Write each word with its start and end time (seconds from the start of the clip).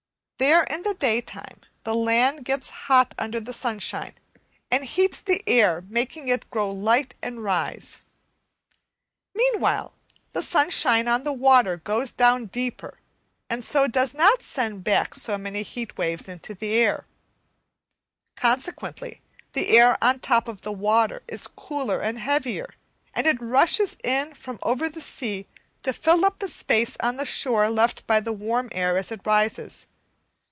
there 0.37 0.63
in 0.63 0.81
the 0.81 0.95
daytime 0.95 1.61
the 1.83 1.93
land 1.93 2.43
gets 2.43 2.67
hot 2.89 3.13
under 3.19 3.39
the 3.39 3.53
sunshine, 3.53 4.15
and 4.71 4.83
heats 4.83 5.21
the 5.21 5.43
air, 5.45 5.83
making 5.87 6.29
it 6.29 6.49
grow 6.49 6.71
light 6.71 7.13
and 7.21 7.43
rise. 7.43 8.01
Meanwhile 9.35 9.93
the 10.31 10.41
sunshine 10.41 11.07
on 11.07 11.23
the 11.25 11.31
water 11.31 11.77
goes 11.77 12.11
down 12.11 12.47
deeper, 12.47 12.97
and 13.51 13.63
so 13.63 13.85
does 13.85 14.15
not 14.15 14.41
send 14.41 14.83
back 14.83 15.13
so 15.13 15.37
many 15.37 15.61
heat 15.61 15.95
waves 15.95 16.27
into 16.27 16.55
the 16.55 16.73
air; 16.73 17.05
consequently 18.35 19.21
the 19.53 19.69
air 19.77 19.95
on 20.03 20.15
the 20.15 20.21
top 20.21 20.47
of 20.47 20.63
the 20.63 20.71
water 20.71 21.21
is 21.27 21.45
cooler 21.45 21.99
and 22.01 22.17
heavier, 22.17 22.73
and 23.13 23.27
it 23.27 23.39
rushes 23.39 23.95
in 24.03 24.33
from 24.33 24.57
over 24.63 24.89
the 24.89 25.01
sea 25.01 25.45
to 25.83 25.93
fill 25.93 26.25
up 26.25 26.39
the 26.39 26.47
space 26.47 26.97
on 26.99 27.17
the 27.17 27.25
shore 27.25 27.69
left 27.69 28.07
by 28.07 28.19
the 28.19 28.33
warm 28.33 28.69
air 28.71 28.97
as 28.97 29.11
it 29.11 29.21
rises. 29.23 29.85